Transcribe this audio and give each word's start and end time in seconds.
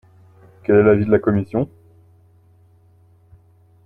Quel 0.63 0.77
est 0.77 0.81
l’avis 0.83 1.05
de 1.05 1.11
la 1.11 1.19
commission? 1.19 1.69